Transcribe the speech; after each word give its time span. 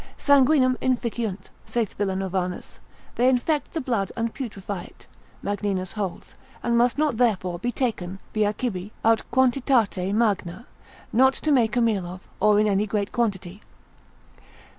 Sanguinem 0.17 0.77
inficiunt, 0.79 1.51
saith 1.63 1.93
Villanovanus, 1.95 2.79
they 3.13 3.29
infect 3.29 3.73
the 3.73 3.81
blood, 3.81 4.11
and 4.17 4.33
putrefy 4.33 4.85
it, 4.85 5.05
Magninus 5.43 5.93
holds, 5.93 6.33
and 6.63 6.75
must 6.75 6.97
not 6.97 7.17
therefore 7.17 7.59
be 7.59 7.71
taken 7.71 8.17
via 8.33 8.55
cibi, 8.59 8.91
aut 9.05 9.21
quantitate 9.29 10.11
magna, 10.15 10.65
not 11.13 11.33
to 11.35 11.51
make 11.51 11.75
a 11.77 11.81
meal 11.81 12.07
of, 12.07 12.27
or 12.39 12.59
in 12.59 12.65
any 12.65 12.87
great 12.87 13.11
quantity. 13.11 13.61